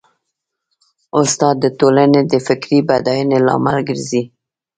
استاد 1.19 1.55
د 1.63 1.65
ټولنې 1.79 2.21
د 2.31 2.33
فکري 2.47 2.79
بډاینې 2.87 3.37
لامل 3.47 3.77
ګرځي. 3.87 4.21